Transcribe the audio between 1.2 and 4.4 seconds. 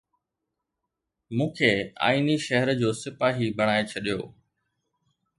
مون کي آئيني شهر جو سپاهي بڻائي ڇڏيو